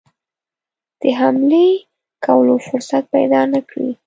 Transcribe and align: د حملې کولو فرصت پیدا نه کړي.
د 1.01 1.03
حملې 1.19 1.67
کولو 2.25 2.55
فرصت 2.67 3.03
پیدا 3.15 3.41
نه 3.53 3.59
کړي. 3.69 3.91